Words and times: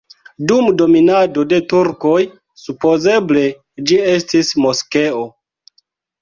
Dum 0.51 0.67
dominado 0.77 1.43
de 1.51 1.59
turkoj 1.73 2.15
supozeble 2.63 3.45
ĝi 3.91 4.01
estis 4.15 4.51
moskeo. 4.65 5.23